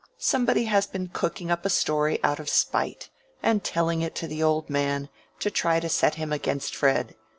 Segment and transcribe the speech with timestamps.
[0.17, 3.11] Somebody has been cooking up a story out of spite,
[3.43, 7.15] and telling it to the old man, to try to set him against Fred.